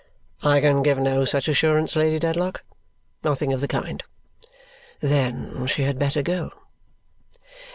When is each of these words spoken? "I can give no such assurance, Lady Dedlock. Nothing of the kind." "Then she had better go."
"I 0.41 0.61
can 0.61 0.81
give 0.81 0.97
no 0.97 1.25
such 1.25 1.47
assurance, 1.47 1.95
Lady 1.95 2.17
Dedlock. 2.17 2.63
Nothing 3.23 3.53
of 3.53 3.61
the 3.61 3.67
kind." 3.67 4.03
"Then 4.99 5.67
she 5.67 5.83
had 5.83 5.99
better 5.99 6.23
go." 6.23 6.49